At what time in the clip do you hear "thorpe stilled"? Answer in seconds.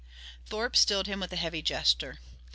0.47-1.05